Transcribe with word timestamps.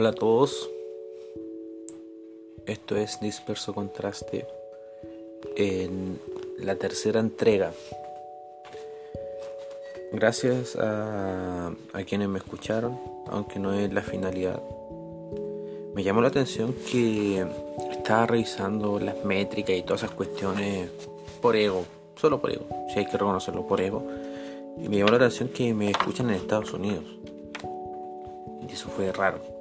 Hola 0.00 0.08
a 0.08 0.12
todos, 0.12 0.70
esto 2.64 2.96
es 2.96 3.20
Disperso 3.20 3.74
Contraste 3.74 4.46
en 5.56 6.18
la 6.56 6.74
tercera 6.76 7.20
entrega. 7.20 7.74
Gracias 10.10 10.74
a, 10.76 11.74
quienes 12.06 12.30
me 12.30 12.38
escucharon, 12.38 12.98
aunque 13.26 13.58
no 13.58 13.74
es 13.74 13.92
la 13.92 14.00
finalidad. 14.00 14.62
Me 15.94 16.02
llamó 16.02 16.22
la 16.22 16.28
atención 16.28 16.74
que 16.90 17.46
estaba 17.92 18.24
revisando 18.24 18.98
las 18.98 19.22
métricas 19.22 19.76
y 19.76 19.82
todas 19.82 20.04
esas 20.04 20.16
cuestiones 20.16 20.88
por 21.42 21.56
ego, 21.56 21.84
solo 22.16 22.40
por 22.40 22.52
ego, 22.52 22.64
si 22.90 23.00
hay 23.00 23.04
que 23.04 23.18
reconocerlo 23.18 23.66
por 23.66 23.82
ego. 23.82 24.02
Y 24.82 24.88
me 24.88 24.96
llamó 24.96 25.10
la 25.10 25.16
atención 25.16 25.50
que 25.50 25.74
me 25.74 25.90
escuchan 25.90 26.30
en 26.30 26.36
Estados 26.36 26.72
Unidos. 26.72 27.04
Y 28.66 28.72
eso 28.72 28.88
fue 28.88 29.12
raro 29.12 29.59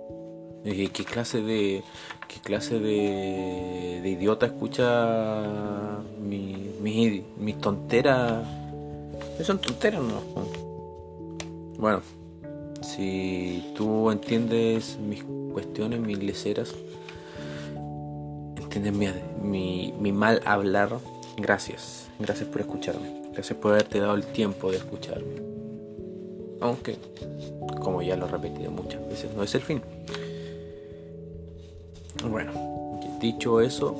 ¿Qué 0.63 1.05
clase 1.05 1.41
de 1.41 1.83
qué 2.27 2.39
clase 2.41 2.79
de, 2.79 4.01
idiota 4.05 4.45
escucha 4.45 5.99
mis 6.21 6.79
mi, 6.81 7.23
mi 7.37 7.53
tonteras? 7.53 8.45
Son 9.41 9.59
tonteras, 9.59 10.01
¿no? 10.01 10.21
Bueno, 11.77 12.01
si 12.81 13.71
tú 13.75 14.11
entiendes 14.11 14.97
mis 14.99 15.23
cuestiones, 15.53 16.01
mis 16.01 16.19
leceras, 16.19 16.75
entiendes 18.57 18.93
mi, 18.93 19.07
mi, 19.41 19.93
mi 19.99 20.11
mal 20.11 20.41
hablar, 20.45 20.99
gracias. 21.37 22.07
Gracias 22.19 22.49
por 22.49 22.61
escucharme. 22.61 23.21
Gracias 23.33 23.57
por 23.57 23.71
haberte 23.71 23.99
dado 24.01 24.15
el 24.15 24.25
tiempo 24.25 24.69
de 24.71 24.77
escucharme. 24.77 25.41
Aunque, 26.59 26.97
como 27.79 28.01
ya 28.01 28.17
lo 28.17 28.27
he 28.27 28.29
repetido 28.29 28.69
muchas 28.71 29.07
veces, 29.07 29.33
no 29.33 29.43
es 29.43 29.55
el 29.55 29.61
fin. 29.61 29.81
Bueno, 32.23 32.51
dicho 33.21 33.61
eso, 33.61 33.95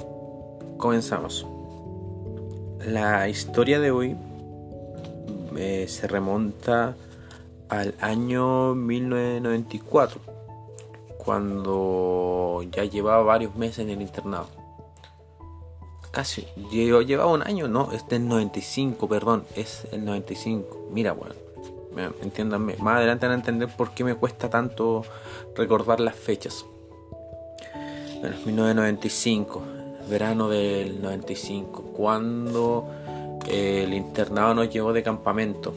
comenzamos. 0.78 1.48
La 2.86 3.30
historia 3.30 3.80
de 3.80 3.92
hoy 3.92 4.18
eh, 5.56 5.86
se 5.88 6.08
remonta 6.08 6.96
al 7.70 7.96
año 8.02 8.76
1994, 8.76 10.20
cuando 11.18 12.66
ya 12.72 12.84
llevaba 12.84 13.24
varios 13.24 13.56
meses 13.56 13.80
en 13.80 13.92
el 13.92 14.02
internado. 14.02 14.48
Casi, 16.12 16.46
yo 16.72 17.02
llevaba 17.02 17.32
un 17.32 17.44
año, 17.44 17.70
no, 17.70 17.94
este 17.94 18.16
es 18.16 18.22
el 18.22 18.28
95, 18.28 19.08
perdón, 19.08 19.46
es 19.56 19.88
el 19.94 20.04
95. 20.04 20.90
Mira, 20.92 21.14
bueno, 21.14 21.36
entiéndanme, 22.22 22.76
más 22.78 22.98
adelante 22.98 23.28
van 23.28 23.36
a 23.36 23.40
entender 23.40 23.70
por 23.70 23.92
qué 23.92 24.04
me 24.04 24.16
cuesta 24.16 24.50
tanto 24.50 25.06
recordar 25.56 26.02
las 26.02 26.16
fechas. 26.16 26.66
Bueno, 28.20 28.36
1995, 28.46 29.64
verano 30.10 30.50
del 30.50 31.02
95, 31.02 31.84
cuando 31.96 32.90
eh, 33.48 33.84
el 33.86 33.94
internado 33.94 34.54
nos 34.56 34.70
llevó 34.70 34.92
de 34.92 35.02
campamento. 35.02 35.74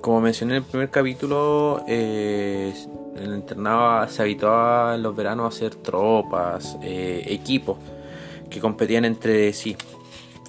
Como 0.00 0.20
mencioné 0.20 0.54
en 0.54 0.62
el 0.62 0.68
primer 0.68 0.90
capítulo, 0.90 1.82
eh, 1.88 2.72
el 3.16 3.34
internado 3.34 4.08
se 4.08 4.22
habituaba 4.22 4.94
en 4.94 5.02
los 5.02 5.16
veranos 5.16 5.46
a 5.46 5.48
hacer 5.48 5.74
tropas, 5.74 6.78
eh, 6.80 7.24
equipos 7.26 7.76
que 8.48 8.60
competían 8.60 9.04
entre 9.04 9.52
sí, 9.52 9.76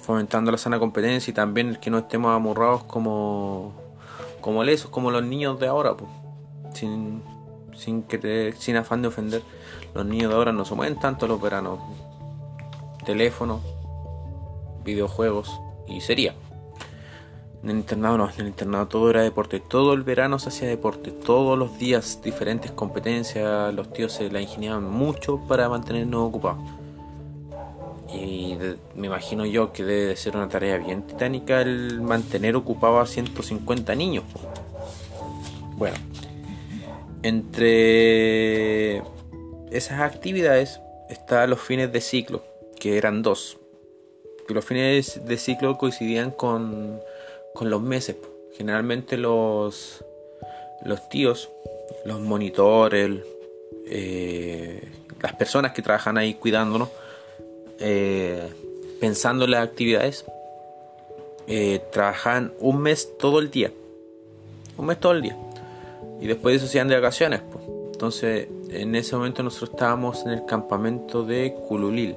fomentando 0.00 0.52
la 0.52 0.58
sana 0.58 0.78
competencia 0.78 1.32
y 1.32 1.34
también 1.34 1.70
el 1.70 1.80
que 1.80 1.90
no 1.90 1.98
estemos 1.98 2.36
amurrados 2.36 2.84
como, 2.84 3.72
como 4.40 4.62
lesos, 4.62 4.90
como 4.90 5.10
los 5.10 5.24
niños 5.24 5.58
de 5.58 5.66
ahora, 5.66 5.96
pues, 5.96 6.10
sin, 6.74 7.20
sin, 7.74 8.02
que 8.02 8.54
sin 8.58 8.76
afán 8.76 9.02
de 9.02 9.08
ofender. 9.08 9.42
Los 9.94 10.06
niños 10.06 10.30
de 10.30 10.36
ahora 10.36 10.52
no 10.52 10.64
se 10.64 10.74
mueven 10.74 10.98
tanto 10.98 11.26
los 11.26 11.40
veranos. 11.40 11.78
Teléfono, 13.04 13.60
videojuegos 14.84 15.50
y 15.86 16.00
sería. 16.00 16.34
En 17.62 17.70
el 17.70 17.76
internado 17.76 18.18
no, 18.18 18.28
en 18.28 18.40
el 18.40 18.46
internado 18.48 18.88
todo 18.88 19.10
era 19.10 19.22
deporte. 19.22 19.60
Todo 19.60 19.92
el 19.92 20.02
verano 20.02 20.38
se 20.38 20.48
hacía 20.48 20.68
deporte. 20.68 21.12
Todos 21.12 21.56
los 21.56 21.78
días 21.78 22.20
diferentes 22.22 22.72
competencias. 22.72 23.72
Los 23.72 23.92
tíos 23.92 24.12
se 24.12 24.30
la 24.30 24.40
ingeniaban 24.40 24.88
mucho 24.90 25.38
para 25.46 25.68
mantenernos 25.68 26.28
ocupados. 26.28 26.62
Y 28.12 28.58
me 28.94 29.06
imagino 29.06 29.46
yo 29.46 29.72
que 29.72 29.84
debe 29.84 30.06
de 30.06 30.16
ser 30.16 30.36
una 30.36 30.48
tarea 30.48 30.76
bien 30.78 31.02
titánica 31.02 31.62
el 31.62 32.02
mantener 32.02 32.56
ocupado 32.56 33.00
a 33.00 33.06
150 33.06 33.94
niños. 33.94 34.24
Bueno, 35.76 35.96
entre 37.22 38.98
esas 39.70 40.00
actividades 40.00 40.80
estaban 41.08 41.50
los 41.50 41.60
fines 41.60 41.92
de 41.92 42.00
ciclo, 42.00 42.42
que 42.78 42.96
eran 42.96 43.22
dos. 43.22 43.58
Los 44.48 44.64
fines 44.64 45.24
de 45.24 45.38
ciclo 45.38 45.78
coincidían 45.78 46.30
con, 46.30 47.00
los 47.60 47.82
meses. 47.82 48.16
Generalmente 48.56 49.16
los, 49.16 50.04
los 50.84 51.08
tíos, 51.08 51.48
los 52.04 52.20
monitores, 52.20 53.20
eh, 53.86 54.88
las 55.20 55.34
personas 55.34 55.72
que 55.72 55.82
trabajan 55.82 56.18
ahí 56.18 56.34
cuidándonos, 56.34 56.88
eh, 57.78 58.48
pensando 59.00 59.44
en 59.44 59.52
las 59.52 59.64
actividades, 59.64 60.24
eh, 61.46 61.82
trabajaban 61.92 62.52
un 62.58 62.82
mes 62.82 63.16
todo 63.18 63.38
el 63.38 63.50
día. 63.50 63.72
Un 64.76 64.86
mes 64.86 64.98
todo 64.98 65.12
el 65.12 65.22
día. 65.22 65.36
Y 66.22 66.28
después 66.28 66.52
de 66.52 66.56
eso 66.58 66.66
se 66.68 66.78
iban 66.78 66.88
de 66.88 66.94
vacaciones. 66.94 67.40
Pues. 67.40 67.64
Entonces, 67.92 68.48
en 68.70 68.94
ese 68.94 69.16
momento 69.16 69.42
nosotros 69.42 69.70
estábamos 69.70 70.24
en 70.24 70.30
el 70.30 70.44
campamento 70.44 71.24
de 71.24 71.54
Cululil. 71.68 72.16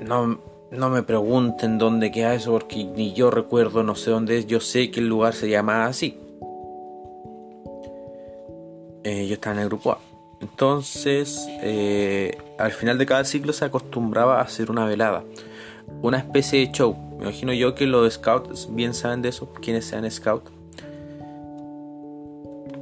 No, 0.00 0.38
no 0.70 0.90
me 0.90 1.02
pregunten 1.02 1.76
dónde 1.76 2.10
queda 2.10 2.34
eso 2.34 2.52
porque 2.52 2.84
ni 2.84 3.12
yo 3.12 3.30
recuerdo, 3.30 3.82
no 3.82 3.94
sé 3.94 4.10
dónde 4.10 4.38
es. 4.38 4.46
Yo 4.46 4.60
sé 4.60 4.90
que 4.90 5.00
el 5.00 5.08
lugar 5.08 5.34
se 5.34 5.50
llama 5.50 5.84
así. 5.84 6.18
Eh, 9.04 9.26
yo 9.28 9.34
estaba 9.34 9.56
en 9.56 9.62
el 9.62 9.68
grupo 9.68 9.92
A. 9.92 9.98
Entonces, 10.40 11.46
eh, 11.62 12.36
al 12.58 12.72
final 12.72 12.96
de 12.96 13.04
cada 13.04 13.24
ciclo 13.24 13.52
se 13.52 13.66
acostumbraba 13.66 14.38
a 14.38 14.42
hacer 14.42 14.70
una 14.70 14.86
velada. 14.86 15.22
Una 16.00 16.16
especie 16.16 16.60
de 16.60 16.72
show. 16.72 16.96
Me 17.18 17.24
imagino 17.24 17.52
yo 17.52 17.74
que 17.74 17.86
los 17.86 18.14
scouts 18.14 18.68
bien 18.74 18.94
saben 18.94 19.20
de 19.20 19.28
eso, 19.28 19.52
quienes 19.60 19.84
sean 19.84 20.10
scouts 20.10 20.53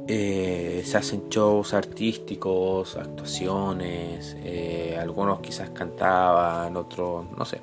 eh, 0.07 0.81
se 0.85 0.97
hacen 0.97 1.29
shows 1.29 1.73
artísticos, 1.73 2.97
actuaciones, 2.97 4.35
eh, 4.43 4.97
algunos 4.99 5.39
quizás 5.39 5.69
cantaban, 5.69 6.75
otros, 6.75 7.25
no 7.37 7.45
sé, 7.45 7.61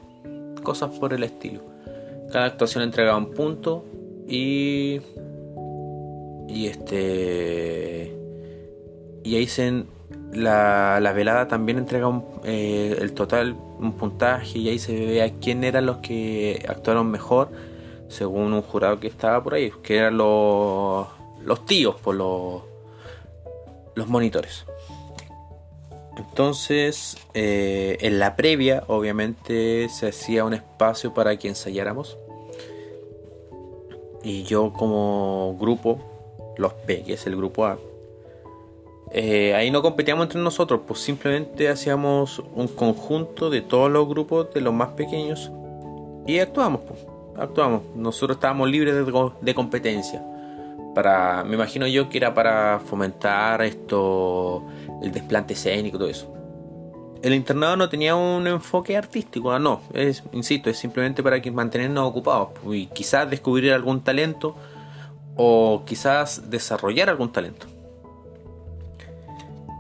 cosas 0.62 0.90
por 0.98 1.12
el 1.12 1.22
estilo. 1.22 1.60
Cada 2.32 2.46
actuación 2.46 2.84
entregaba 2.84 3.18
un 3.18 3.32
punto 3.32 3.84
y 4.26 5.00
y 6.48 6.66
este 6.66 8.16
y 9.22 9.36
ahí 9.36 9.46
se 9.46 9.84
la, 10.32 10.98
la 11.00 11.12
velada 11.12 11.46
también 11.48 11.78
entrega 11.78 12.10
eh, 12.44 12.96
el 13.00 13.12
total 13.12 13.56
un 13.78 13.92
puntaje 13.92 14.58
y 14.58 14.68
ahí 14.68 14.78
se 14.78 14.94
ve 14.94 15.22
a 15.22 15.30
quién 15.30 15.64
eran 15.64 15.86
los 15.86 15.98
que 15.98 16.64
actuaron 16.68 17.10
mejor 17.10 17.50
según 18.08 18.52
un 18.52 18.62
jurado 18.62 18.98
que 18.98 19.08
estaba 19.08 19.42
por 19.42 19.54
ahí 19.54 19.72
que 19.82 19.98
eran 19.98 20.16
los 20.16 21.06
los 21.44 21.64
tíos, 21.66 21.96
por 21.96 22.14
los, 22.14 22.62
los 23.94 24.08
monitores. 24.08 24.64
Entonces, 26.16 27.16
eh, 27.34 27.96
en 28.00 28.18
la 28.18 28.36
previa, 28.36 28.84
obviamente, 28.88 29.88
se 29.88 30.08
hacía 30.08 30.44
un 30.44 30.54
espacio 30.54 31.14
para 31.14 31.36
que 31.38 31.48
ensayáramos. 31.48 32.18
Y 34.22 34.42
yo 34.42 34.72
como 34.72 35.56
grupo, 35.58 35.98
los 36.58 36.75
P, 36.75 37.04
que 37.04 37.14
es 37.14 37.26
el 37.26 37.37
grupo 37.37 37.64
A, 37.64 37.78
eh, 39.12 39.54
ahí 39.54 39.70
no 39.70 39.82
competíamos 39.82 40.25
entre 40.25 40.40
nosotros, 40.40 40.82
pues 40.86 41.00
simplemente 41.00 41.69
hacíamos 41.69 42.43
un 42.54 42.69
conjunto 42.69 43.48
de 43.48 43.62
todos 43.62 43.90
los 43.90 44.06
grupos, 44.06 44.52
de 44.52 44.60
los 44.60 44.75
más 44.75 44.90
pequeños, 44.90 45.50
y 46.26 46.38
actuamos, 46.38 46.82
pues, 46.86 47.00
actuamos. 47.36 47.82
Nosotros 47.96 48.36
estábamos 48.36 48.69
libres 48.69 48.94
de, 48.94 49.31
de 49.40 49.54
competencia 49.54 50.22
para 50.94 51.44
me 51.44 51.54
imagino 51.54 51.87
yo 51.87 52.08
que 52.08 52.19
era 52.19 52.34
para 52.34 52.81
fomentar 52.81 53.62
esto 53.62 54.66
el 55.02 55.12
desplante 55.12 55.54
escénico 55.54 55.98
todo 55.98 56.08
eso. 56.08 56.32
El 57.22 57.34
internado 57.34 57.76
no 57.76 57.88
tenía 57.88 58.16
un 58.16 58.46
enfoque 58.46 58.96
artístico 58.96 59.52
ah, 59.52 59.58
no 59.58 59.82
es 59.92 60.22
insisto 60.32 60.70
es 60.70 60.78
simplemente 60.78 61.22
para 61.22 61.40
que 61.42 61.50
mantenernos 61.50 62.08
ocupados 62.08 62.50
y 62.70 62.87
quizás 62.87 63.28
descubrir 63.28 63.72
algún 63.72 64.02
talento 64.02 64.56
o 65.37 65.82
quizás 65.87 66.50
desarrollar 66.50 67.08
algún 67.08 67.31
talento. 67.31 67.66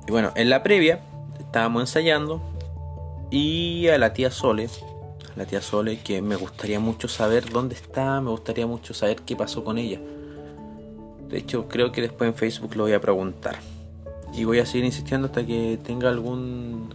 Y 0.06 0.10
bueno 0.10 0.32
en 0.36 0.50
la 0.50 0.62
previa 0.62 1.00
estábamos 1.38 1.82
ensayando 1.82 2.40
y 3.30 3.88
a 3.88 3.98
la 3.98 4.12
tía 4.12 4.30
Sole 4.30 4.68
la 5.36 5.46
tía 5.46 5.62
Sole 5.62 6.00
que 6.00 6.20
me 6.20 6.36
gustaría 6.36 6.78
mucho 6.78 7.08
saber 7.08 7.50
dónde 7.50 7.74
está 7.74 8.20
me 8.20 8.30
gustaría 8.30 8.66
mucho 8.66 8.92
saber 8.92 9.22
qué 9.22 9.34
pasó 9.34 9.64
con 9.64 9.78
ella 9.78 9.98
de 11.30 11.38
hecho, 11.38 11.68
creo 11.68 11.92
que 11.92 12.00
después 12.00 12.28
en 12.28 12.34
Facebook 12.34 12.74
lo 12.74 12.84
voy 12.84 12.92
a 12.92 13.00
preguntar. 13.00 13.56
y 14.32 14.44
voy 14.44 14.60
a 14.60 14.66
seguir 14.66 14.84
insistiendo 14.84 15.26
hasta 15.26 15.44
que 15.44 15.78
tenga 15.84 16.08
algún 16.08 16.94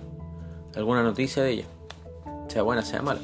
alguna 0.75 1.03
noticia 1.03 1.43
de 1.43 1.51
ella, 1.51 1.65
sea 2.47 2.63
buena, 2.63 2.81
sea 2.81 3.01
mala. 3.01 3.19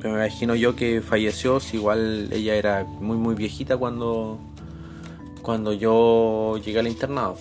Pero 0.00 0.14
me 0.14 0.24
imagino 0.24 0.54
yo 0.54 0.74
que 0.74 1.00
falleció, 1.00 1.60
si 1.60 1.76
igual 1.76 2.32
ella 2.32 2.54
era 2.54 2.84
muy 2.84 3.16
muy 3.16 3.34
viejita 3.34 3.76
cuando 3.76 4.38
cuando 5.42 5.72
yo 5.72 6.58
llegué 6.58 6.80
al 6.80 6.88
internado. 6.88 7.36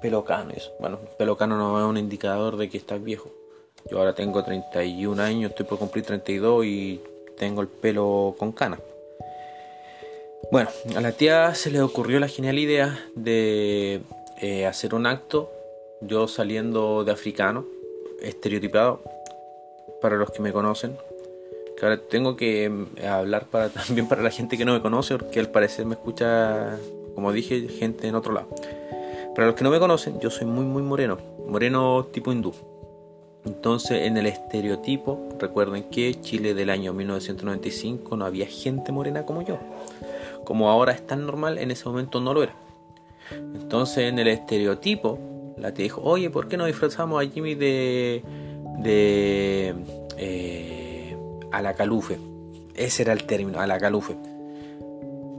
Pelocano 0.00 0.50
eso. 0.50 0.70
Bueno, 0.80 0.98
pelocano 1.18 1.56
no 1.56 1.78
es 1.78 1.86
un 1.86 1.96
indicador 1.96 2.56
de 2.56 2.68
que 2.68 2.78
estás 2.78 3.02
viejo. 3.02 3.30
Yo 3.90 3.98
ahora 3.98 4.14
tengo 4.14 4.42
31 4.44 5.22
años, 5.22 5.50
estoy 5.50 5.66
por 5.66 5.78
cumplir 5.78 6.04
32 6.04 6.64
y 6.64 7.00
tengo 7.36 7.60
el 7.60 7.68
pelo 7.68 8.34
con 8.38 8.52
cana. 8.52 8.78
Bueno, 10.56 10.70
a 10.96 11.02
la 11.02 11.12
tía 11.12 11.54
se 11.54 11.70
le 11.70 11.82
ocurrió 11.82 12.18
la 12.18 12.28
genial 12.28 12.58
idea 12.58 12.98
de 13.14 14.00
eh, 14.40 14.64
hacer 14.64 14.94
un 14.94 15.04
acto, 15.04 15.52
yo 16.00 16.28
saliendo 16.28 17.04
de 17.04 17.12
africano, 17.12 17.66
estereotipado, 18.22 19.02
para 20.00 20.16
los 20.16 20.30
que 20.30 20.40
me 20.40 20.54
conocen. 20.54 20.96
Que 21.76 21.84
ahora 21.84 22.00
tengo 22.00 22.36
que 22.36 22.70
mm, 22.70 23.04
hablar 23.06 23.44
también 23.86 24.08
para 24.08 24.22
la 24.22 24.30
gente 24.30 24.56
que 24.56 24.64
no 24.64 24.72
me 24.72 24.80
conoce, 24.80 25.18
porque 25.18 25.40
al 25.40 25.50
parecer 25.50 25.84
me 25.84 25.92
escucha, 25.92 26.78
como 27.14 27.32
dije, 27.32 27.68
gente 27.68 28.08
en 28.08 28.14
otro 28.14 28.32
lado. 28.32 28.48
Para 29.34 29.48
los 29.48 29.56
que 29.56 29.62
no 29.62 29.68
me 29.68 29.78
conocen, 29.78 30.20
yo 30.20 30.30
soy 30.30 30.46
muy, 30.46 30.64
muy 30.64 30.82
moreno, 30.82 31.18
moreno 31.46 32.06
tipo 32.10 32.32
hindú. 32.32 32.54
Entonces, 33.44 34.06
en 34.06 34.16
el 34.16 34.24
estereotipo, 34.24 35.36
recuerden 35.38 35.90
que 35.90 36.18
Chile 36.22 36.54
del 36.54 36.70
año 36.70 36.94
1995 36.94 38.16
no 38.16 38.24
había 38.24 38.46
gente 38.46 38.90
morena 38.90 39.26
como 39.26 39.42
yo. 39.42 39.58
Como 40.46 40.70
ahora 40.70 40.92
es 40.92 41.06
tan 41.06 41.26
normal, 41.26 41.58
en 41.58 41.70
ese 41.70 41.84
momento 41.84 42.20
no 42.20 42.32
lo 42.32 42.42
era. 42.42 42.54
Entonces, 43.30 44.04
en 44.04 44.18
el 44.18 44.28
estereotipo, 44.28 45.18
la 45.58 45.74
tía 45.74 45.82
dijo, 45.82 46.00
oye, 46.02 46.30
¿por 46.30 46.48
qué 46.48 46.56
no 46.56 46.64
disfrazamos 46.64 47.22
a 47.22 47.28
Jimmy 47.28 47.54
de... 47.54 48.22
de... 48.78 49.74
Eh, 50.16 51.16
a 51.52 51.60
la 51.60 51.74
calufe? 51.74 52.18
Ese 52.74 53.02
era 53.02 53.12
el 53.12 53.24
término, 53.24 53.60
a 53.60 53.66
la 53.66 53.78
calufe. 53.78 54.16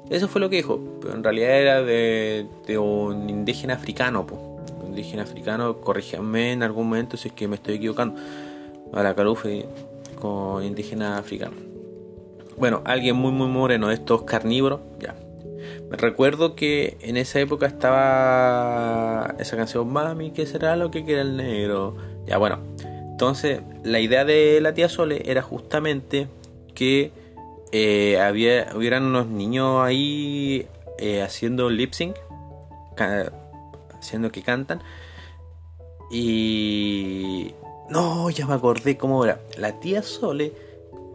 Eso 0.09 0.27
fue 0.27 0.41
lo 0.41 0.49
que 0.49 0.57
dijo, 0.57 0.79
pero 1.01 1.15
en 1.15 1.23
realidad 1.23 1.59
era 1.59 1.81
de, 1.81 2.45
de 2.65 2.77
un 2.77 3.29
indígena 3.29 3.75
africano, 3.75 4.27
pues 4.27 4.41
indígena 4.85 5.23
africano, 5.23 5.79
corríjanme 5.79 6.51
en 6.53 6.63
algún 6.63 6.89
momento 6.89 7.17
si 7.17 7.29
es 7.29 7.33
que 7.33 7.47
me 7.47 7.55
estoy 7.55 7.75
equivocando. 7.75 8.19
A 8.93 9.03
la 9.03 9.15
calufe 9.15 9.65
con 10.19 10.63
indígena 10.63 11.17
africano. 11.17 11.66
Bueno, 12.57 12.81
alguien 12.85 13.15
muy 13.15 13.31
muy 13.31 13.47
moreno, 13.47 13.91
estos 13.91 14.23
carnívoros, 14.23 14.81
ya. 14.99 15.15
Me 15.89 15.95
recuerdo 15.95 16.55
que 16.55 16.97
en 17.01 17.15
esa 17.17 17.39
época 17.39 17.65
estaba 17.65 19.35
esa 19.39 19.55
canción 19.55 19.87
Mami, 19.91 20.31
¿qué 20.31 20.45
será 20.45 20.75
lo 20.75 20.91
que 20.91 21.05
quiere 21.05 21.21
el 21.21 21.37
negro? 21.37 21.95
Ya 22.25 22.37
bueno, 22.37 22.59
entonces 22.83 23.61
la 23.83 23.99
idea 23.99 24.25
de 24.25 24.59
la 24.59 24.73
tía 24.73 24.89
Sole 24.89 25.21
era 25.25 25.41
justamente 25.41 26.27
que 26.75 27.11
eh, 27.71 28.19
había, 28.19 28.69
hubieran 28.75 29.03
unos 29.03 29.27
niños 29.27 29.81
ahí 29.83 30.67
eh, 30.97 31.21
haciendo 31.21 31.69
lip 31.69 31.93
sync 31.93 32.17
haciendo 33.99 34.31
que 34.31 34.41
cantan. 34.41 34.81
Y. 36.11 37.53
No, 37.89 38.29
ya 38.29 38.45
me 38.45 38.53
acordé 38.53 38.97
cómo 38.97 39.23
era. 39.23 39.39
La 39.57 39.79
tía 39.79 40.01
Sole, 40.03 40.53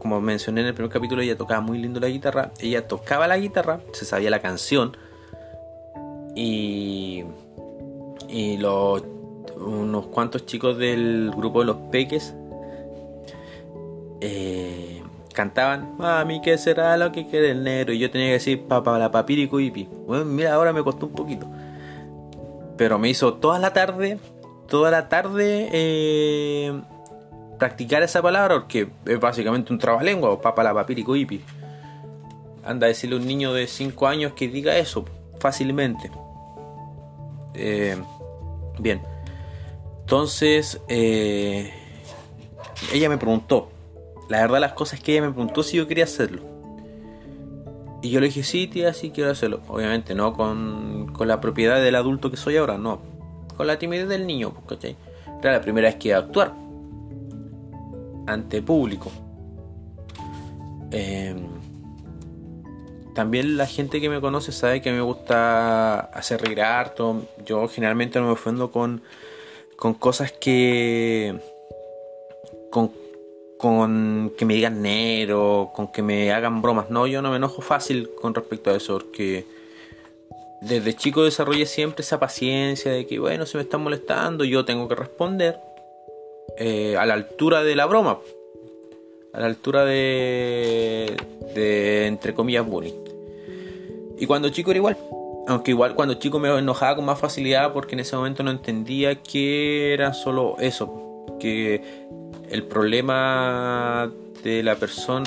como 0.03 0.21
mencioné 0.21 0.63
en 0.63 0.67
el 0.67 0.75
primer 0.75 0.91
capítulo, 0.91 1.23
ella 1.23 1.37
tocaba 1.37 1.61
muy 1.61 1.79
lindo 1.79 2.01
la 2.01 2.09
guitarra. 2.09 2.51
Ella 2.59 2.89
tocaba 2.89 3.29
la 3.29 3.39
guitarra, 3.39 3.79
se 3.93 4.05
sabía 4.05 4.31
la 4.31 4.41
canción. 4.41 4.97
Y. 6.35 7.23
Y 8.29 8.57
los. 8.57 9.05
Unos 9.57 10.07
cuantos 10.07 10.45
chicos 10.45 10.77
del 10.77 11.31
grupo 11.31 11.61
de 11.61 11.67
los 11.67 11.77
Peques. 11.93 12.35
Eh, 14.21 15.05
cantaban, 15.33 15.97
mami, 15.99 16.41
¿qué 16.41 16.59
será 16.59 16.97
lo 16.97 17.13
que 17.13 17.29
quiere 17.29 17.53
el 17.53 17.63
negro? 17.63 17.93
Y 17.93 18.01
yo 18.01 18.11
tenía 18.11 18.27
que 18.27 18.33
decir, 18.33 18.65
papá, 18.67 18.99
la 18.99 19.13
papirico 19.13 19.59
Bueno, 20.07 20.25
mira, 20.25 20.55
ahora 20.55 20.73
me 20.73 20.83
costó 20.83 21.07
un 21.07 21.13
poquito. 21.13 21.47
Pero 22.77 22.99
me 22.99 23.09
hizo 23.09 23.35
toda 23.35 23.61
la 23.61 23.73
tarde, 23.73 24.19
toda 24.67 24.91
la 24.91 25.09
tarde 25.09 25.69
eh, 25.71 26.83
practicar 27.63 28.03
esa 28.03 28.21
palabra 28.21 28.57
porque 28.57 28.89
es 29.07 29.21
básicamente 29.21 29.73
un 29.73 29.79
trabalengua 29.79 30.31
o 30.31 30.41
papa 30.41 30.65
la 30.65 30.75
papirico 30.75 31.15
hipi. 31.15 31.41
Anda 32.65 32.87
a 32.87 32.89
decirle 32.89 33.15
a 33.15 33.21
un 33.21 33.27
niño 33.29 33.53
de 33.53 33.69
5 33.69 34.09
años 34.09 34.33
que 34.33 34.49
diga 34.49 34.77
eso 34.79 35.05
fácilmente. 35.39 36.11
Eh, 37.55 37.97
bien. 38.81 39.01
Entonces, 40.01 40.81
eh, 40.89 41.73
ella 42.93 43.09
me 43.09 43.17
preguntó. 43.17 43.71
La 44.29 44.41
verdad, 44.41 44.59
las 44.59 44.73
cosas 44.73 44.99
que 44.99 45.13
ella 45.13 45.29
me 45.29 45.31
preguntó 45.31 45.63
si 45.63 45.77
yo 45.77 45.87
quería 45.87 46.03
hacerlo. 46.03 46.43
Y 48.03 48.11
yo 48.11 48.19
le 48.19 48.27
dije, 48.27 48.43
sí, 48.43 48.67
tía, 48.67 48.93
sí 48.93 49.13
quiero 49.15 49.31
hacerlo. 49.31 49.61
Obviamente, 49.69 50.17
no 50.17 50.33
con, 50.33 51.13
la 51.21 51.41
propiedad 51.41 51.81
del 51.81 51.95
adulto 51.95 52.29
que 52.29 52.37
soy 52.37 52.57
ahora, 52.57 52.77
no. 52.77 53.01
Con 53.57 53.69
la 53.69 53.79
timidez 53.79 54.09
del 54.09 54.27
niño, 54.27 54.53
¿cachai? 54.67 54.97
Era 55.41 55.53
la 55.53 55.61
primera 55.61 55.87
vez 55.87 55.95
que 55.95 56.09
iba 56.09 56.17
a 56.17 56.23
actuar. 56.23 56.62
Ante 58.27 58.63
público. 58.63 59.11
Em, 60.91 61.47
también 63.15 63.57
la 63.57 63.67
gente 63.67 64.01
que 64.01 64.09
me 64.09 64.21
conoce 64.21 64.53
sabe 64.53 64.81
que 64.81 64.93
me 64.93 65.01
gusta 65.01 66.01
hacer 66.01 66.43
reír 66.43 66.63
harto. 66.63 67.27
Yo 67.45 67.69
generalmente 67.69 68.19
no 68.21 68.27
me 68.27 68.33
ofendo 68.33 68.71
con, 68.71 69.03
con 69.77 69.95
cosas 69.95 70.33
que... 70.33 71.39
Con 72.71 72.91
con 73.63 74.33
que 74.37 74.45
me 74.45 74.55
digan 74.55 74.83
negro, 74.83 75.71
con 75.73 75.93
que 75.93 76.03
me 76.03 76.33
hagan 76.33 76.61
bromas. 76.63 76.91
No, 76.91 77.07
yo 77.07 77.23
no 77.23 77.31
me 77.31 77.37
enojo 77.37 77.63
fácil 77.63 78.11
con 78.21 78.35
respecto 78.35 78.71
a 78.71 78.75
eso, 78.75 78.99
porque 78.99 79.47
desde 80.63 80.97
chico 80.97 81.23
desarrollé 81.23 81.67
siempre 81.67 82.03
esa 82.03 82.19
paciencia 82.19 82.91
de 82.91 83.07
que, 83.07 83.21
bueno, 83.21 83.47
se 83.47 83.57
me 83.57 83.63
están 83.63 83.81
molestando, 83.83 84.43
yo 84.43 84.65
tengo 84.65 84.89
que 84.89 84.97
responder 84.97 85.61
eh, 86.57 86.97
a 86.97 87.07
la 87.07 87.15
altura 87.15 87.63
de 87.63 87.75
la 87.75 87.87
broma, 87.87 88.19
a 89.33 89.41
la 89.41 89.47
altura 89.47 89.85
de, 89.85 91.17
entre 92.07 92.35
comillas, 92.35 92.67
bullying. 92.67 92.93
Y 94.19 94.27
cuando 94.27 94.51
chico 94.51 94.71
era 94.71 94.79
igual. 94.79 94.97
Aunque 95.49 95.73
igual 95.73 95.97
cuando 95.97 96.15
chico 96.15 96.39
me 96.39 96.57
enojaba 96.57 96.95
con 96.95 97.05
más 97.05 97.19
facilidad 97.19 97.73
porque 97.73 97.97
en 97.97 98.01
ese 98.01 98.15
momento 98.15 98.45
no 98.45 98.53
entendía 98.53 99.17
que 99.17 99.93
era 99.93 100.15
solo 100.15 100.57
eso. 100.61 101.27
Que 101.41 102.07
el 102.49 102.63
problema 102.65 104.13
de 104.45 104.63
la 104.63 104.77
persona, 104.77 105.25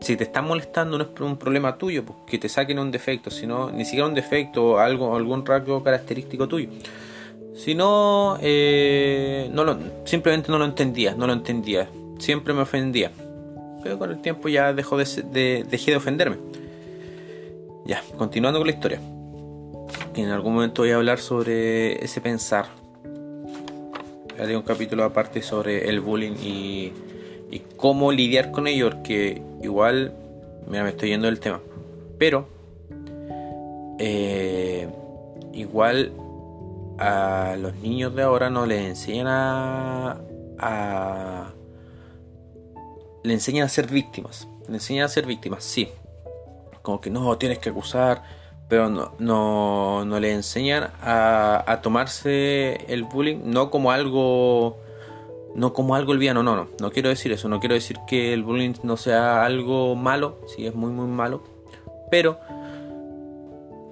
si 0.00 0.16
te 0.16 0.24
están 0.24 0.46
molestando 0.46 0.98
no 0.98 1.04
es 1.04 1.20
un 1.20 1.36
problema 1.36 1.76
tuyo, 1.78 2.04
pues, 2.04 2.18
que 2.26 2.38
te 2.38 2.48
saquen 2.48 2.78
un 2.80 2.90
defecto, 2.90 3.30
sino 3.30 3.70
ni 3.70 3.84
siquiera 3.84 4.06
un 4.06 4.14
defecto, 4.14 4.80
algo, 4.80 5.14
algún 5.14 5.46
rasgo 5.46 5.84
característico 5.84 6.48
tuyo. 6.48 6.70
Si 7.54 7.74
no, 7.74 8.38
eh, 8.40 9.48
no 9.52 9.64
lo, 9.64 9.78
simplemente 10.04 10.50
no 10.50 10.58
lo 10.58 10.64
entendía, 10.64 11.14
no 11.14 11.26
lo 11.26 11.32
entendía, 11.32 11.88
siempre 12.18 12.54
me 12.54 12.62
ofendía. 12.62 13.12
Pero 13.82 13.98
con 13.98 14.10
el 14.10 14.20
tiempo 14.22 14.48
ya 14.48 14.72
dejó 14.72 14.96
de, 14.96 15.64
dejé 15.68 15.90
de 15.90 15.96
ofenderme. 15.96 16.36
Ya, 17.84 18.02
continuando 18.16 18.60
con 18.60 18.68
la 18.68 18.72
historia. 18.72 19.00
En 20.14 20.28
algún 20.28 20.54
momento 20.54 20.82
voy 20.82 20.92
a 20.92 20.96
hablar 20.96 21.18
sobre 21.18 22.02
ese 22.04 22.20
pensar, 22.20 22.66
haré 24.38 24.56
un 24.56 24.62
capítulo 24.62 25.04
aparte 25.04 25.42
sobre 25.42 25.88
el 25.88 26.00
bullying 26.00 26.36
y, 26.42 26.92
cómo 27.76 28.12
lidiar 28.12 28.50
con 28.52 28.66
ello, 28.66 28.90
porque 28.90 29.42
igual, 29.62 30.14
mira, 30.68 30.84
me 30.84 30.90
estoy 30.90 31.10
yendo 31.10 31.26
del 31.26 31.40
tema, 31.40 31.60
pero 32.16 32.46
eh, 33.98 34.88
igual 35.52 36.12
a 36.98 37.56
los 37.58 37.74
niños 37.76 38.14
de 38.14 38.22
ahora 38.22 38.50
no 38.50 38.66
les 38.66 38.82
enseñan 38.82 39.26
a, 39.28 40.20
a 40.58 41.52
le 43.22 43.32
enseñan 43.32 43.66
a 43.66 43.68
ser 43.68 43.86
víctimas, 43.86 44.48
le 44.68 44.74
enseñan 44.74 45.04
a 45.04 45.08
ser 45.08 45.26
víctimas, 45.26 45.64
sí, 45.64 45.88
como 46.82 47.00
que 47.00 47.10
no 47.10 47.36
tienes 47.38 47.58
que 47.58 47.70
acusar 47.70 48.22
pero 48.72 48.88
no, 48.88 49.12
no, 49.18 50.02
no 50.06 50.18
le 50.18 50.32
enseñan 50.32 50.92
a, 51.02 51.62
a, 51.70 51.82
tomarse 51.82 52.86
el 52.88 53.04
bullying 53.04 53.40
no 53.44 53.70
como 53.70 53.92
algo 53.92 54.78
no 55.54 55.74
como 55.74 55.94
algo 55.94 56.12
olvidado, 56.12 56.42
no, 56.42 56.56
no, 56.56 56.68
no 56.80 56.90
quiero 56.90 57.10
decir 57.10 57.32
eso, 57.32 57.50
no 57.50 57.60
quiero 57.60 57.74
decir 57.74 57.98
que 58.06 58.32
el 58.32 58.42
bullying 58.42 58.72
no 58.82 58.96
sea 58.96 59.44
algo 59.44 59.94
malo, 59.94 60.38
sí 60.46 60.66
es 60.66 60.74
muy 60.74 60.90
muy 60.90 61.06
malo, 61.06 61.42
pero 62.10 62.38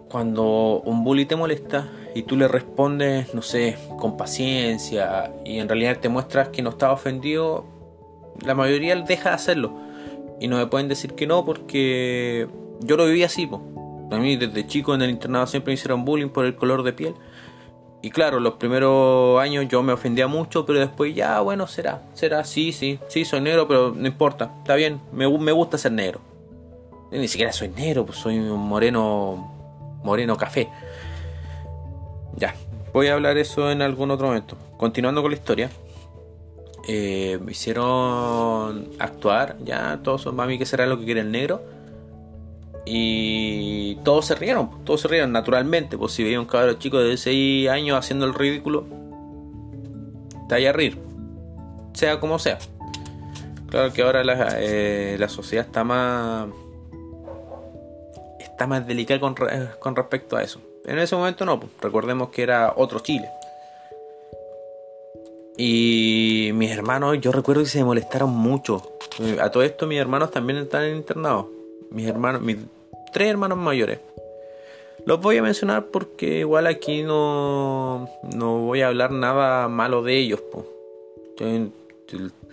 cuando 0.08 0.80
un 0.82 1.04
bully 1.04 1.26
te 1.26 1.36
molesta 1.36 1.90
y 2.14 2.22
tú 2.22 2.36
le 2.36 2.48
respondes, 2.48 3.34
no 3.34 3.42
sé, 3.42 3.76
con 3.98 4.16
paciencia 4.16 5.32
y 5.44 5.58
en 5.58 5.68
realidad 5.68 5.98
te 5.98 6.08
muestras 6.08 6.48
que 6.48 6.62
no 6.62 6.70
estás 6.70 6.92
ofendido, 6.92 7.64
la 8.44 8.54
mayoría 8.54 8.96
deja 8.96 9.30
de 9.30 9.34
hacerlo 9.34 9.72
y 10.40 10.48
no 10.48 10.56
me 10.56 10.66
pueden 10.66 10.88
decir 10.88 11.14
que 11.14 11.26
no 11.26 11.44
porque 11.44 12.48
yo 12.80 12.96
lo 12.96 13.06
viví 13.06 13.22
así, 13.22 13.46
po. 13.46 13.62
A 14.10 14.18
mí 14.18 14.36
desde 14.36 14.66
chico 14.66 14.94
en 14.94 15.02
el 15.02 15.10
internado 15.10 15.46
siempre 15.46 15.70
me 15.70 15.74
hicieron 15.74 16.04
bullying 16.04 16.30
por 16.30 16.44
el 16.44 16.56
color 16.56 16.82
de 16.82 16.92
piel. 16.92 17.14
y 18.02 18.10
claro, 18.10 18.40
los 18.40 18.54
primeros 18.54 19.38
años 19.40 19.66
yo 19.68 19.82
me 19.82 19.92
ofendía 19.92 20.26
mucho, 20.26 20.64
pero 20.64 20.80
después 20.80 21.14
ya, 21.14 21.40
bueno, 21.40 21.66
será, 21.66 22.02
será, 22.14 22.44
sí, 22.44 22.72
sí, 22.72 22.98
sí, 23.08 23.24
soy 23.24 23.42
negro, 23.42 23.68
pero 23.68 23.92
no 23.94 24.06
importa, 24.06 24.52
está 24.58 24.74
bien, 24.74 25.00
me, 25.12 25.28
me 25.28 25.52
gusta 25.52 25.76
ser 25.76 25.92
negro. 25.92 26.20
ni 27.12 27.28
siquiera 27.28 27.52
soy 27.52 27.68
negro, 27.68 28.06
pues 28.06 28.18
soy 28.18 28.38
un 28.38 28.58
moreno, 28.58 29.52
moreno 30.02 30.36
café. 30.36 30.70
Ya, 32.36 32.54
voy 32.92 33.08
a 33.08 33.14
hablar 33.14 33.38
eso 33.38 33.70
en 33.70 33.82
algún 33.82 34.10
otro 34.10 34.28
momento. 34.28 34.56
Continuando 34.76 35.22
con 35.22 35.30
la 35.30 35.36
historia, 35.36 35.70
eh, 36.88 37.38
me 37.42 37.52
hicieron 37.52 38.88
actuar, 38.98 39.56
ya, 39.64 40.00
todos 40.02 40.22
son 40.22 40.36
mami, 40.36 40.58
que 40.58 40.66
será 40.66 40.86
lo 40.86 40.98
que 40.98 41.04
quiere 41.04 41.20
el 41.20 41.30
negro? 41.30 41.62
Y 42.86 43.96
todos 43.96 44.26
se 44.26 44.34
rieron, 44.34 44.84
todos 44.84 45.02
se 45.02 45.08
rieron 45.08 45.32
naturalmente. 45.32 45.98
Pues 45.98 46.12
si 46.12 46.24
veía 46.24 46.40
un 46.40 46.46
cabrón 46.46 46.78
chico 46.78 46.98
de 46.98 47.16
6 47.16 47.68
años 47.68 47.98
haciendo 47.98 48.26
el 48.26 48.34
ridículo, 48.34 48.86
te 50.48 50.54
vaya 50.54 50.70
a 50.70 50.72
rir, 50.72 50.98
sea 51.92 52.18
como 52.20 52.38
sea. 52.38 52.58
Claro 53.68 53.92
que 53.92 54.02
ahora 54.02 54.24
la, 54.24 54.56
eh, 54.58 55.16
la 55.18 55.28
sociedad 55.28 55.66
está 55.66 55.84
más 55.84 56.48
está 58.60 58.66
más 58.66 58.86
delicada 58.86 59.18
con, 59.18 59.34
con 59.78 59.96
respecto 59.96 60.36
a 60.36 60.42
eso. 60.42 60.60
En 60.84 60.98
ese 60.98 61.16
momento 61.16 61.46
no, 61.46 61.58
pues, 61.58 61.72
recordemos 61.80 62.28
que 62.28 62.42
era 62.42 62.74
otro 62.76 63.00
Chile. 63.00 63.26
Y 65.56 66.50
mis 66.52 66.70
hermanos, 66.70 67.18
yo 67.22 67.32
recuerdo 67.32 67.62
que 67.62 67.70
se 67.70 67.82
molestaron 67.82 68.28
mucho. 68.28 68.82
A 69.40 69.50
todo 69.50 69.62
esto 69.62 69.86
mis 69.86 69.98
hermanos 69.98 70.30
también 70.30 70.58
están 70.58 70.94
internados. 70.94 71.46
Mis 71.90 72.06
hermanos, 72.06 72.42
mis 72.42 72.58
tres 73.14 73.30
hermanos 73.30 73.56
mayores. 73.56 73.98
Los 75.06 75.22
voy 75.22 75.38
a 75.38 75.42
mencionar 75.42 75.86
porque 75.86 76.40
igual 76.40 76.66
aquí 76.66 77.02
no, 77.02 78.10
no 78.34 78.58
voy 78.58 78.82
a 78.82 78.88
hablar 78.88 79.10
nada 79.10 79.68
malo 79.68 80.02
de 80.02 80.18
ellos. 80.18 80.42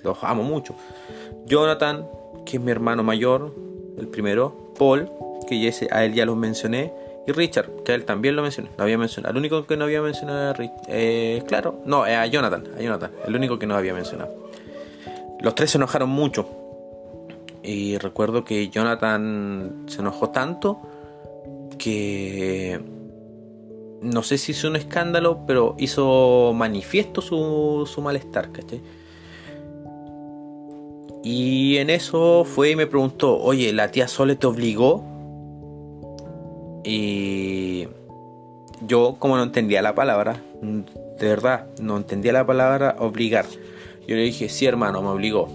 los 0.04 0.24
amo 0.24 0.44
mucho. 0.44 0.74
Jonathan, 1.48 2.08
que 2.46 2.56
es 2.56 2.64
mi 2.64 2.72
hermano 2.72 3.04
mayor, 3.04 3.54
el 3.98 4.08
primero. 4.08 4.56
Paul, 4.78 5.10
que 5.48 5.74
a 5.92 6.06
él 6.06 6.14
ya 6.14 6.26
los 6.26 6.38
mencioné. 6.38 6.94
Y 7.26 7.32
Richard, 7.32 7.84
que 7.84 7.94
él 7.94 8.06
también 8.06 8.36
lo 8.36 8.42
mencioné. 8.42 8.70
Lo 8.78 8.84
había 8.84 8.98
mencionado. 8.98 9.32
El 9.34 9.40
único 9.40 9.66
que 9.66 9.76
no 9.76 9.86
había 9.86 10.02
mencionado 10.02 10.52
era 10.52 10.74
eh, 10.88 11.44
claro, 11.48 11.82
no, 11.86 12.04
a 12.04 12.26
Jonathan. 12.28 12.64
A 12.78 12.82
Jonathan. 12.82 13.12
El 13.26 13.36
único 13.36 13.60
que 13.60 13.66
no 13.66 13.76
había 13.76 13.94
mencionado. 13.94 14.34
Los 15.42 15.56
tres 15.56 15.72
se 15.72 15.78
enojaron 15.78 16.10
mucho. 16.10 16.48
Y 17.64 17.98
recuerdo 17.98 18.46
que 18.46 18.70
Jonathan 18.70 19.86
se 19.88 20.00
enojó 20.00 20.30
tanto 20.30 20.80
que 21.78 22.80
no 24.02 24.24
sé 24.24 24.38
si 24.38 24.52
hizo 24.52 24.68
un 24.68 24.76
escándalo, 24.76 25.40
pero 25.46 25.76
hizo 25.80 26.54
manifiesto 26.56 27.22
su, 27.22 27.90
su 27.92 28.02
malestar, 28.02 28.52
¿cachai? 28.52 28.82
Y 31.24 31.78
en 31.78 31.90
eso 31.90 32.46
fue 32.46 32.72
y 32.72 32.76
me 32.76 32.88
preguntó, 32.88 33.38
oye, 33.38 33.74
¿la 33.74 33.92
tía 33.92 34.08
Sole 34.08 34.36
te 34.36 34.48
obligó? 34.48 35.04
Y 36.90 37.86
yo 38.80 39.18
como 39.20 39.36
no 39.36 39.44
entendía 39.44 39.82
la 39.82 39.94
palabra, 39.94 40.42
de 40.62 41.28
verdad, 41.28 41.68
no 41.82 41.98
entendía 41.98 42.32
la 42.32 42.46
palabra 42.46 42.96
obligar. 43.00 43.46
Yo 44.08 44.16
le 44.16 44.22
dije, 44.22 44.48
sí 44.48 44.66
hermano, 44.66 45.02
me 45.02 45.10
obligó. 45.10 45.50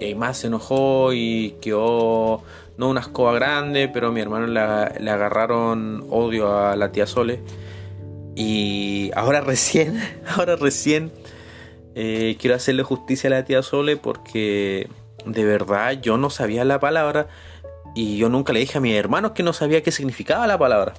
Y 0.00 0.16
más 0.16 0.38
se 0.38 0.48
enojó 0.48 1.12
y 1.12 1.54
quedó, 1.62 2.42
no 2.76 2.88
una 2.88 3.02
escoba 3.02 3.34
grande, 3.34 3.88
pero 3.88 4.10
mi 4.10 4.20
hermano 4.20 4.48
le, 4.48 4.58
agarraron 5.10 6.08
odio 6.10 6.58
a 6.58 6.74
la 6.74 6.90
tía 6.90 7.06
Sole. 7.06 7.38
Y 8.34 9.12
ahora 9.14 9.42
recién, 9.42 10.00
ahora 10.26 10.56
recién 10.56 11.12
eh, 11.94 12.36
quiero 12.40 12.56
hacerle 12.56 12.82
justicia 12.82 13.28
a 13.28 13.30
la 13.30 13.44
tía 13.44 13.62
Sole 13.62 13.96
porque 13.96 14.88
de 15.24 15.44
verdad 15.44 15.92
yo 16.02 16.16
no 16.16 16.30
sabía 16.30 16.64
la 16.64 16.80
palabra 16.80 17.28
y 17.94 18.16
yo 18.16 18.28
nunca 18.28 18.52
le 18.52 18.60
dije 18.60 18.78
a 18.78 18.80
mis 18.80 18.94
hermanos 18.94 19.32
que 19.32 19.42
no 19.42 19.52
sabía 19.52 19.82
qué 19.82 19.92
significaba 19.92 20.46
la 20.46 20.58
palabra. 20.58 20.94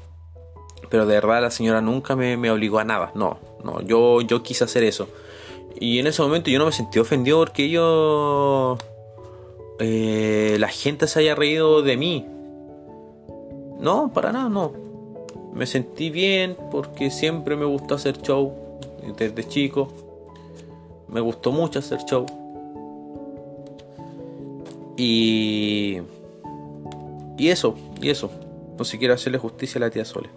Pero 0.89 1.05
de 1.05 1.15
verdad 1.15 1.41
la 1.41 1.51
señora 1.51 1.81
nunca 1.81 2.15
me, 2.15 2.37
me 2.37 2.51
obligó 2.51 2.79
a 2.79 2.83
nada. 2.83 3.11
No, 3.15 3.39
no, 3.63 3.81
yo, 3.81 4.21
yo 4.21 4.43
quise 4.43 4.63
hacer 4.63 4.83
eso. 4.83 5.09
Y 5.79 5.99
en 5.99 6.07
ese 6.07 6.21
momento 6.21 6.49
yo 6.49 6.59
no 6.59 6.65
me 6.65 6.71
sentí 6.71 6.99
ofendido 6.99 7.39
porque 7.39 7.69
yo... 7.69 8.77
Eh, 9.79 10.55
la 10.57 10.69
gente 10.69 11.07
se 11.07 11.19
haya 11.19 11.35
reído 11.35 11.81
de 11.81 11.97
mí. 11.97 12.25
No, 13.79 14.11
para 14.13 14.31
nada, 14.31 14.47
no. 14.47 14.71
Me 15.53 15.65
sentí 15.65 16.09
bien 16.09 16.55
porque 16.71 17.11
siempre 17.11 17.57
me 17.57 17.65
gustó 17.65 17.95
hacer 17.95 18.21
show 18.21 18.53
desde 19.17 19.47
chico. 19.47 19.89
Me 21.09 21.19
gustó 21.19 21.51
mucho 21.51 21.79
hacer 21.79 21.99
show. 22.05 22.25
Y... 24.97 25.99
Y 27.37 27.49
eso, 27.49 27.75
y 28.01 28.09
eso. 28.09 28.31
No 28.77 28.83
sé 28.83 28.97
quiero 28.97 29.13
hacerle 29.13 29.37
justicia 29.37 29.79
a 29.79 29.81
la 29.81 29.89
tía 29.89 30.05
Sole. 30.05 30.29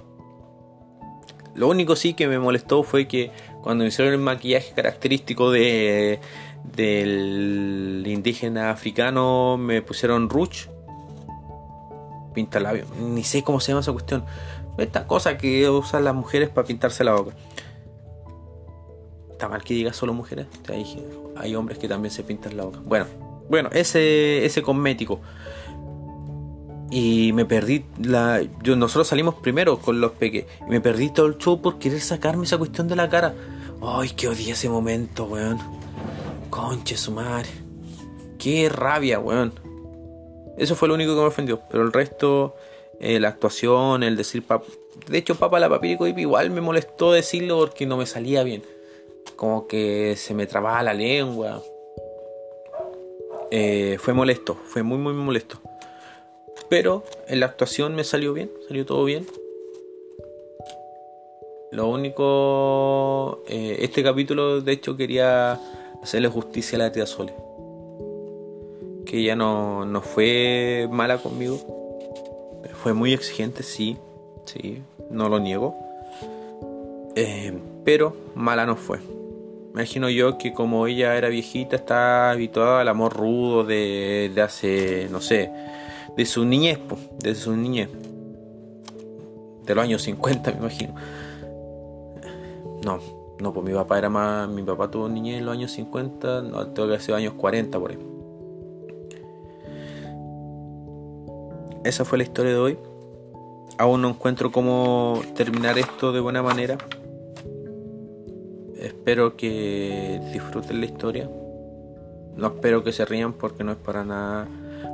Lo 1.54 1.68
único 1.68 1.96
sí 1.96 2.14
que 2.14 2.28
me 2.28 2.38
molestó 2.38 2.84
fue 2.84 3.08
que 3.08 3.32
cuando 3.62 3.82
me 3.82 3.88
hicieron 3.88 4.14
el 4.14 4.20
maquillaje 4.20 4.72
característico 4.74 5.50
de 5.50 6.20
del 6.64 8.04
indígena 8.06 8.70
africano 8.70 9.56
me 9.58 9.82
pusieron 9.82 10.30
rouge. 10.30 10.68
Pinta 12.32 12.60
labio 12.60 12.84
ni 13.00 13.24
sé 13.24 13.42
cómo 13.42 13.58
se 13.58 13.72
llama 13.72 13.80
esa 13.80 13.92
cuestión. 13.92 14.24
Esta 14.76 15.08
cosa 15.08 15.36
que 15.36 15.68
usan 15.68 16.04
las 16.04 16.14
mujeres 16.14 16.48
para 16.48 16.64
pintarse 16.64 17.02
la 17.02 17.14
boca. 17.14 17.34
Está 19.32 19.48
mal 19.48 19.64
que 19.64 19.74
diga 19.74 19.92
solo 19.92 20.14
mujeres. 20.14 20.46
Hay, 21.36 21.56
hombres 21.56 21.78
que 21.78 21.88
también 21.88 22.12
se 22.12 22.22
pintan 22.22 22.56
la 22.56 22.64
boca. 22.64 22.78
Bueno 22.84 23.06
bueno 23.48 23.70
ese 23.72 24.44
ese 24.44 24.62
cosmético 24.62 25.20
y 26.90 27.32
me 27.34 27.44
perdí 27.44 27.84
la 28.00 28.42
nosotros 28.64 29.08
salimos 29.08 29.34
primero 29.36 29.78
con 29.78 30.00
los 30.00 30.12
peques 30.12 30.46
y 30.66 30.70
me 30.70 30.80
perdí 30.80 31.10
todo 31.10 31.26
el 31.26 31.36
show 31.36 31.60
por 31.60 31.78
querer 31.78 32.00
sacarme 32.00 32.44
esa 32.44 32.58
cuestión 32.58 32.88
de 32.88 32.96
la 32.96 33.08
cara. 33.08 33.34
Ay 33.82 34.10
que 34.10 34.28
odié 34.28 34.52
ese 34.52 34.68
momento 34.68 35.24
weón. 35.24 35.58
Conche 36.50 36.96
su 36.96 37.12
madre. 37.12 37.48
Qué 38.38 38.68
rabia 38.68 39.18
weón. 39.18 39.52
Eso 40.56 40.74
fue 40.74 40.88
lo 40.88 40.94
único 40.94 41.14
que 41.14 41.20
me 41.20 41.26
ofendió 41.26 41.60
pero 41.70 41.82
el 41.82 41.92
resto 41.92 42.54
eh, 43.00 43.20
la 43.20 43.28
actuación 43.28 44.02
el 44.02 44.16
decir 44.16 44.44
pap 44.44 44.64
de 45.06 45.18
hecho 45.18 45.36
papa 45.36 45.60
la 45.60 45.68
papirico 45.68 46.06
igual 46.06 46.50
me 46.50 46.60
molestó 46.60 47.12
decirlo 47.12 47.58
porque 47.58 47.86
no 47.86 47.98
me 47.98 48.06
salía 48.06 48.42
bien. 48.42 48.62
Como 49.36 49.66
que 49.66 50.16
se 50.16 50.32
me 50.32 50.46
trababa 50.46 50.82
la 50.82 50.94
lengua. 50.94 51.62
Eh, 53.50 53.98
fue 54.00 54.14
molesto 54.14 54.56
fue 54.66 54.82
muy 54.82 54.98
muy 54.98 55.12
molesto 55.12 55.60
pero 56.68 57.04
en 57.26 57.40
la 57.40 57.46
actuación 57.46 57.94
me 57.94 58.04
salió 58.04 58.32
bien, 58.32 58.50
salió 58.66 58.84
todo 58.84 59.04
bien. 59.04 59.26
Lo 61.70 61.88
único, 61.88 63.42
eh, 63.46 63.78
este 63.80 64.02
capítulo 64.02 64.60
de 64.60 64.72
hecho 64.72 64.96
quería 64.96 65.60
hacerle 66.02 66.28
justicia 66.28 66.76
a 66.76 66.78
la 66.80 66.92
tía 66.92 67.06
Sole. 67.06 67.34
Que 69.04 69.18
ella 69.18 69.36
no, 69.36 69.84
no 69.84 70.00
fue 70.00 70.88
mala 70.90 71.18
conmigo. 71.18 71.58
Fue 72.82 72.92
muy 72.94 73.12
exigente, 73.12 73.62
sí, 73.62 73.96
sí, 74.44 74.82
no 75.10 75.28
lo 75.28 75.38
niego. 75.40 75.74
Eh, 77.16 77.52
pero 77.84 78.14
mala 78.34 78.64
no 78.64 78.76
fue. 78.76 78.98
Imagino 79.78 80.10
yo 80.10 80.38
que 80.38 80.52
como 80.52 80.88
ella 80.88 81.16
era 81.16 81.28
viejita, 81.28 81.76
está 81.76 82.32
habituada 82.32 82.80
al 82.80 82.88
amor 82.88 83.16
rudo 83.16 83.62
de, 83.62 84.28
de 84.34 84.42
hace, 84.42 85.06
no 85.08 85.20
sé, 85.20 85.52
de 86.16 86.26
su 86.26 86.44
niñez, 86.44 86.80
de 87.20 87.36
su 87.36 87.54
niñez. 87.54 87.88
De 89.64 89.74
los 89.76 89.84
años 89.84 90.02
50, 90.02 90.50
me 90.54 90.58
imagino. 90.58 90.96
No, 92.84 92.98
no, 93.38 93.52
pues 93.52 93.64
mi 93.64 93.72
papá 93.72 93.98
era 93.98 94.10
más. 94.10 94.48
Mi 94.48 94.64
papá 94.64 94.90
tuvo 94.90 95.08
niñez 95.08 95.38
en 95.38 95.46
los 95.46 95.54
años 95.54 95.70
50, 95.70 96.42
no, 96.42 96.66
tengo 96.72 96.88
que 96.88 96.96
hacer 96.96 97.14
años 97.14 97.34
40 97.34 97.78
por 97.78 97.92
ahí. 97.92 97.98
Esa 101.84 102.04
fue 102.04 102.18
la 102.18 102.24
historia 102.24 102.50
de 102.50 102.58
hoy. 102.58 102.78
Aún 103.78 104.02
no 104.02 104.08
encuentro 104.08 104.50
cómo 104.50 105.22
terminar 105.36 105.78
esto 105.78 106.10
de 106.10 106.18
buena 106.18 106.42
manera. 106.42 106.78
Espero 109.08 109.38
que 109.38 110.20
disfruten 110.34 110.80
la 110.80 110.84
historia. 110.84 111.30
No 112.36 112.48
espero 112.48 112.84
que 112.84 112.92
se 112.92 113.06
rían 113.06 113.32
porque 113.32 113.64
no 113.64 113.72
es 113.72 113.78
para 113.78 114.04
nada 114.04 114.46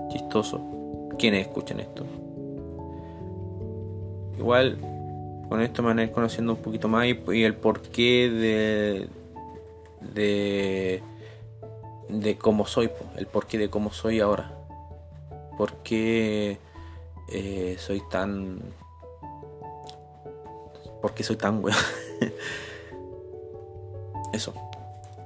chistoso 0.09 1.09
quienes 1.19 1.49
escuchan 1.49 1.81
esto. 1.81 2.07
Igual 4.39 4.79
con 5.49 5.61
esto 5.61 5.83
me 5.83 5.89
van 5.89 5.99
a 5.99 6.03
ir 6.05 6.13
conociendo 6.13 6.53
un 6.53 6.59
poquito 6.61 6.87
más 6.87 7.07
y, 7.07 7.43
el 7.43 7.57
porqué 7.57 8.31
de, 8.31 9.09
de 10.15 11.03
de 12.09 12.37
cómo 12.37 12.67
soy, 12.67 12.91
el 13.17 13.27
porqué 13.27 13.59
de 13.59 13.69
cómo 13.69 13.93
soy 13.93 14.21
ahora. 14.21 14.53
¿Por 15.59 15.73
qué 15.79 16.59
eh, 17.33 17.75
soy 17.81 18.01
tan... 18.13 18.61
¿Por 21.03 21.15
qué 21.15 21.25
soy 21.25 21.35
tan 21.35 21.65
weón? 21.65 21.77
eso. 24.35 24.53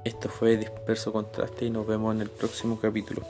Esto 0.03 0.29
fue 0.29 0.57
Disperso 0.57 1.11
Contraste 1.11 1.65
y 1.65 1.69
nos 1.69 1.85
vemos 1.85 2.15
en 2.15 2.21
el 2.21 2.29
próximo 2.29 2.79
capítulo. 2.79 3.21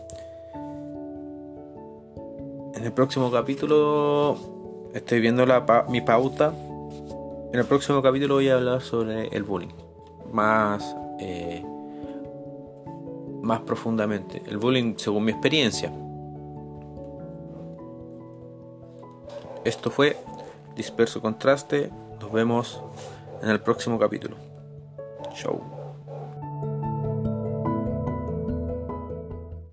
En 2.76 2.86
el 2.86 2.94
próximo 2.94 3.32
capítulo 3.32 4.38
estoy 4.94 5.20
viendo 5.20 5.46
la 5.46 5.86
mi 5.90 6.02
pauta. 6.02 6.54
En 7.52 7.60
el 7.60 7.66
próximo 7.66 8.02
capítulo 8.02 8.36
voy 8.36 8.50
a 8.50 8.56
hablar 8.56 8.82
sobre 8.82 9.28
el 9.30 9.44
bullying. 9.44 9.74
Más, 10.32 10.96
eh, 11.20 11.66
más 13.42 13.62
profundamente. 13.62 14.44
El 14.48 14.58
bullying 14.58 14.94
según 14.98 15.26
mi 15.26 15.32
experiencia. 15.32 15.92
Esto 19.66 19.90
fue 19.90 20.16
Disperso 20.76 21.22
Contraste. 21.22 21.90
Nos 22.22 22.32
vemos 22.32 22.82
en 23.42 23.50
el 23.50 23.60
próximo 23.60 23.98
capítulo. 23.98 24.49
秀。 25.34 25.79